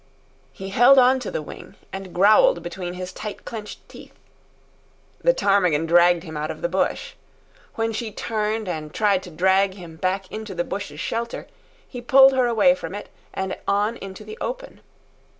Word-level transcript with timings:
He 0.51 0.69
held 0.69 0.97
on 0.97 1.19
to 1.19 1.29
the 1.29 1.43
wing 1.43 1.75
and 1.93 2.11
growled 2.11 2.63
between 2.63 2.93
his 2.95 3.13
tight 3.13 3.45
clenched 3.45 3.87
teeth. 3.87 4.15
The 5.23 5.31
ptarmigan 5.31 5.85
dragged 5.85 6.23
him 6.23 6.35
out 6.35 6.49
of 6.49 6.63
the 6.63 6.67
bush. 6.67 7.13
When 7.75 7.91
she 7.93 8.11
turned 8.11 8.67
and 8.67 8.91
tried 8.95 9.21
to 9.21 9.29
drag 9.29 9.75
him 9.75 9.97
back 9.97 10.31
into 10.31 10.55
the 10.55 10.63
bush's 10.63 10.99
shelter, 10.99 11.45
he 11.87 12.01
pulled 12.01 12.33
her 12.33 12.47
away 12.47 12.73
from 12.73 12.95
it 12.95 13.09
and 13.31 13.55
on 13.67 13.95
into 13.97 14.23
the 14.23 14.39
open. 14.41 14.81